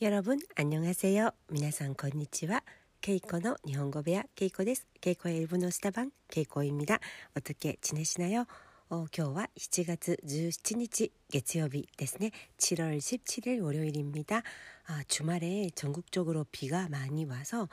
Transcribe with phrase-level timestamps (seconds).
[0.00, 1.30] 여러분 안녕하세요.
[1.50, 2.62] 皆さんこんにちは.
[3.00, 4.86] 케이코の日本語部屋ケイコです。
[5.00, 6.98] ケイコ의 일본어 시다방ケイコ입니다.
[7.36, 8.46] 어떻게 지내시나요?
[8.90, 12.30] 어, 今日は7月17日月曜日ですね.
[12.58, 14.42] 7월 17일 월요일입니다.
[14.86, 17.68] 아, 주말에 전국적으로 비가 많이 와서 어,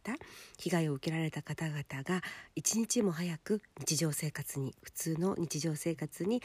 [0.57, 2.21] 被害を受けられた方々が
[2.55, 6.41] 一日も早く日常生活に普通の日常生活に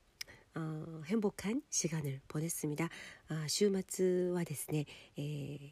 [0.53, 2.89] 어, 복한 시간을 보냈습니 다.
[3.47, 4.85] 週末はですね、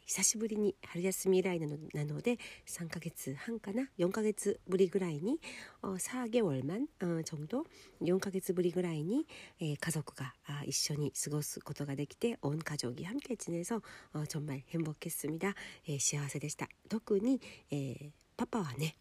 [0.06, 5.38] 久しぶりに春休み以来なので3ヶ月半かな ?4 ヶ月ぶりぐらいに,
[5.82, 7.66] 4개월만 어, 정도
[8.00, 9.26] ?4 ヶ月ぶりぐらいに
[9.58, 10.32] 家族が,
[10.64, 13.82] 一緒に過ごすことができて온 가족이 함께 지내서
[14.14, 15.54] う,정말 행복했습니 다.
[15.86, 17.38] 에, 幸せでした.特に,
[18.36, 18.96] パパはね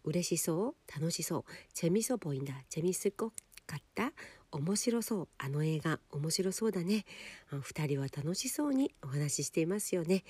[0.09, 0.91] 嬉しそう.
[0.94, 1.44] 楽しそう.
[1.73, 2.63] 재밌어 보인다.
[2.69, 3.34] 재밌을 것
[3.66, 4.11] 같다.
[4.51, 7.06] 面白そうあの映画面白そうだね、
[7.51, 10.23] うん、2人は楽しそうにお話ししていますよね、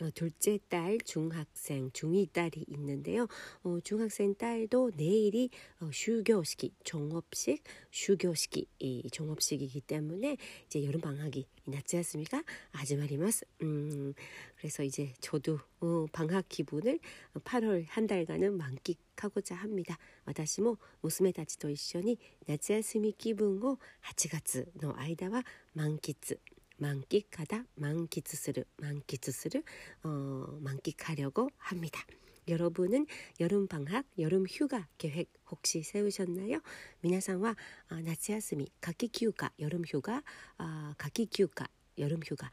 [0.00, 3.28] 어, 둘째 딸 중학생 중2 딸이 있는데요.
[3.62, 5.50] 어, 중학생 딸도 내일이
[5.80, 7.62] 어, 휴교식이 종업식
[7.92, 12.42] 휴교식이 이 종업식이기 때문에 이제 여름 방학이 나츠야스미가
[12.72, 13.44] 아즈마리마스.
[13.62, 14.14] 음,
[14.56, 16.98] 그래서 이제 저도 어, 방학 기분을
[17.34, 19.98] 8월 한 달간은 만끽하고자 합니다.
[20.24, 23.78] 私も娘たちと一緒に夏休み気分を
[24.14, 25.44] 8月の間は
[25.74, 26.38] 満喫
[26.78, 29.64] 만끽하다, 만끽する, 만끽する,
[30.02, 32.00] 어, 만끽하려고 합니다.
[32.48, 33.06] 여러분은
[33.38, 36.60] 여름 방학, 여름 휴가 계획 혹시 세우셨나요?
[37.02, 37.56] 皆さんは
[37.88, 40.22] 아, 夏休み, 가기 휴가, 여름 휴가,
[40.56, 41.68] 아, 가기 휴가,
[41.98, 42.50] 여름 휴가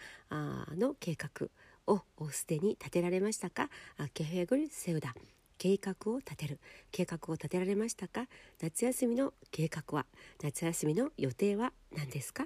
[0.75, 1.47] の 計画
[1.87, 2.01] を
[2.31, 3.69] すでに立てられましたか?
[3.97, 5.15] 아, 계획을 세우다.
[5.57, 6.59] 計画を立てる
[6.91, 8.27] 計画を立てられましたか
[8.61, 10.05] 夏休みの計画は
[10.43, 12.45] 夏休みの予定は何ですか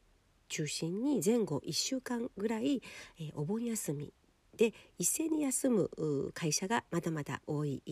[0.50, 2.82] 中心に前後1週間ぐらい、
[3.18, 4.12] えー、お盆休み
[4.56, 5.90] で一斉に休む
[6.32, 7.82] 会社がまだまだ多い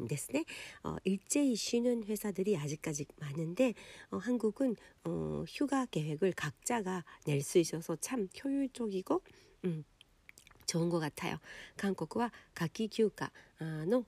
[0.00, 0.44] んですね.
[0.82, 3.74] 어, 일제히 쉬는 회사들이 아직까지 많은데
[4.10, 4.74] 어, 한국은
[5.04, 9.22] 어, 휴가 계획을 각자가 낼 수 있어서 참 효율적이고
[9.66, 9.84] 음,
[10.66, 11.38] 좋은 것 같아요.
[11.76, 13.30] 한국은 각기 휴가
[13.60, 14.04] の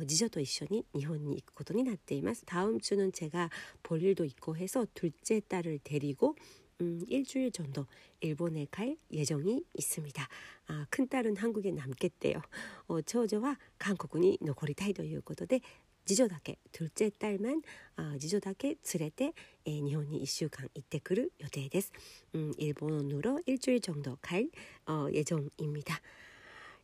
[0.07, 3.49] 次女と一緒に日本に行くことになっています.다음 주는 제가
[3.89, 6.35] ル일行こうへそ둘째 딸을 데리고
[6.80, 7.86] 음, 일주일 정도
[8.20, 10.28] 일본에 갈 예정이 있습니다.
[10.68, 12.40] 아, 큰딸은 한국에 남겠대요.
[12.88, 15.60] 어, 저저와 한국에 残りたいということで
[16.06, 17.62] 지조だけ 둘째 딸만
[17.96, 19.32] 아, 지조だけ 連れて
[19.66, 21.92] 에, 일본에 1週間 이때 くる予定です.
[22.34, 24.48] 음, 일본으로 일주일 정도 갈
[24.86, 26.00] 어, 예정입니다.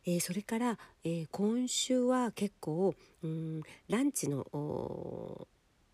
[0.05, 4.45] えー、それから、えー、今週は結構、うん、ランチの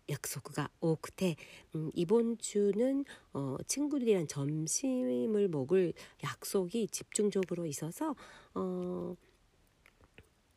[0.08, 1.36] 約束が多くて
[1.74, 8.14] 음 이번 주는 어 친구들이랑 점심을 먹을 약속이 집중적으로 있어서
[8.54, 9.16] 어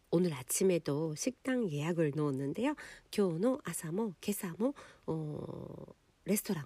[0.10, 2.76] 오늘 아침에도 식당 예약을 넣었는데요.
[3.16, 4.74] 今日の朝も今朝も
[5.06, 5.86] 어,
[6.26, 6.66] 레스토랑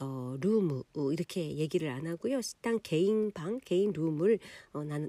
[0.00, 2.40] 어, 룸 이렇게 얘기를 안 하고요.
[2.40, 4.38] 식당 개인 방, 개인 룸을
[4.72, 5.06] 어, 나,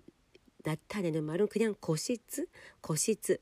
[0.63, 2.45] 나타내는 말은 그냥 거시즈,
[2.81, 3.37] 거시즈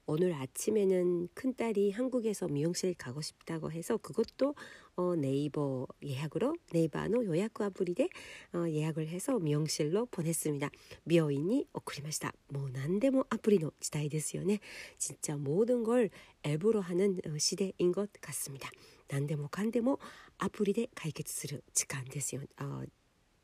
[0.07, 4.55] 오늘 아침에는 큰딸이 한국에서 미용실 가고 싶다고 해서 그것도
[4.97, 8.09] 어, 네이버 예약으로 네이버의 요약 아플리에
[8.53, 10.71] 어, 예약을 해서 미용실로 보냈습니다.
[11.05, 12.33] 미어인이 오크리마시다.
[12.49, 14.59] 뭐 난데모 아플리노 시대ですよね.
[14.99, 16.11] 진짜 모든 걸
[16.45, 18.71] 앱으로 하는 어, 시대인 것 같습니다.
[19.09, 19.99] 난데모 간데모
[20.39, 22.43] 아플리에解決する 시간ですよ.
[22.61, 22.83] 어,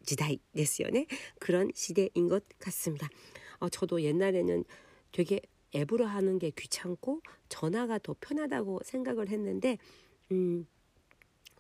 [0.05, 1.07] 時代ですよね.
[1.38, 3.09] 그런 시대인 것 같습니다.
[3.61, 4.64] 어, 저도 옛날에는
[5.12, 5.40] 되게
[5.75, 9.78] 앱으로 하는 게 귀찮고 전화가 더 편하다고 생각을 했는데
[10.33, 10.67] 음,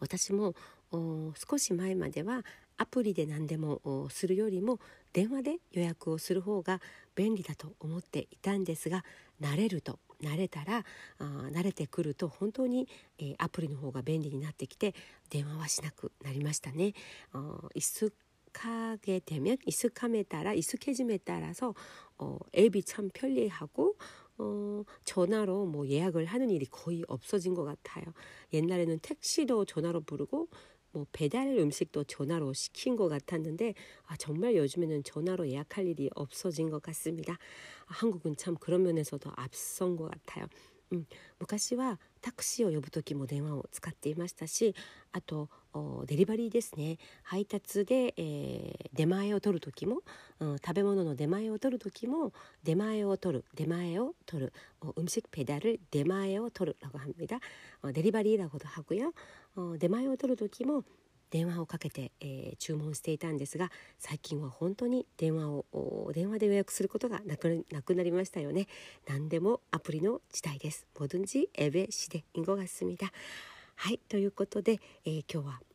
[0.00, 0.54] 私も
[0.90, 2.44] 少し前までは
[2.76, 4.78] アプリで何でもするよりも
[5.12, 6.80] 電話で予約をする方が
[7.14, 9.04] 便利だと思っていたんですが
[9.40, 10.84] 慣れると慣れたら
[11.18, 14.94] あ慣れてくると本当に、えー、アプリの方が便利になってきて
[15.30, 16.94] 電話はしなくなりましたね。
[17.32, 21.74] 어, 익숙하게 되면 익숙함에 따라서
[22.23, 23.97] 어, 앱이 참 편리하고
[24.37, 28.05] 어, 전화로 뭐 예약을 하는 일이 거의 없어진 것 같아요.
[28.53, 30.47] 옛날에는 택시도 전화로 부르고
[30.91, 33.73] 뭐 배달 음식도 전화로 시킨 것 같았는데
[34.05, 37.33] 아, 정말 요즘에는 전화로 예약할 일이 없어진 것 같습니다.
[37.33, 37.37] 아,
[37.87, 40.45] 한국은 참 그런 면에서도 앞선 것 같아요.
[40.93, 41.05] 음,
[41.39, 44.74] 뭐 昔はタクシーを呼ぶ時も電話を使っていましたし
[45.12, 45.48] あと
[46.06, 49.98] デリバリーですね配達で、えー、出前を取る時も、
[50.40, 52.32] うん、食べ物の出前を取る時も
[52.64, 54.52] 出前を取る出前を取る
[54.82, 57.40] 음식배달을出前を取る라고합니다
[57.92, 59.12] デリバリー라고도하고요
[59.78, 60.84] 出前を取る時も
[61.32, 68.66] 電話をかけて、えー、注文していたんですが最近は本当に電話を電話で予約することがなくなくなりましたよね
[69.06, 73.12] 何でもアプリの時代です뭐든지앱의시대인것같습니다
[73.76, 75.60] はいということで、えー、今日は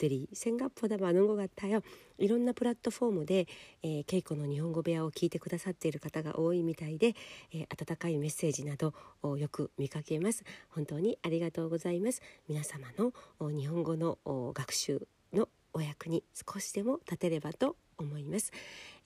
[0.00, 1.82] 들이 생각보다 많은 것 같아요.
[2.18, 3.46] いろんなプラットフォームで、
[3.82, 7.14] えー、稽古の日本語部屋を聞いてくださっている方が多いみたいで、
[7.52, 13.12] えー、温かいメッセージなどをよく見かけます本当にありがとうございます皆様の
[13.50, 14.18] 日本語の
[14.54, 18.52] 学習のお役に少しでも立てればと思います、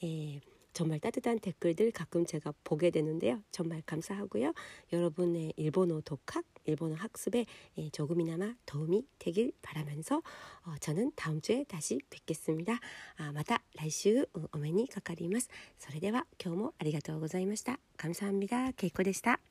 [0.01, 0.41] えー
[0.75, 3.41] 정말 따뜻한 댓글들 가끔 제가 보게 되는데요.
[3.53, 4.53] 정말 감사하고요.
[4.93, 7.47] 여러분의 일본어 독학, 일본어 학습에
[7.79, 10.19] 예, 조금이나마 도움이 되길 바라면서
[10.65, 12.79] 어, 저는 다음 주에 다시 뵙겠습니다.
[13.17, 15.49] 아, 마다来週 오메니 가까리마스.
[15.79, 17.79] それでは今日もありがとうございました.
[17.97, 18.73] 감사합니다.
[18.73, 19.48] 케이코でした.